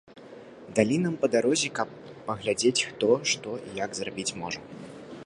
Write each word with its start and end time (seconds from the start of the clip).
Далі 0.79 0.95
нам 1.03 1.13
па 1.25 1.29
дарозе, 1.35 1.69
каб 1.79 1.91
паглядзець, 2.29 2.87
хто, 2.89 3.11
што 3.33 3.49
і 3.67 3.79
як 3.85 3.91
зрабіць 4.01 4.37
можа. 4.43 4.61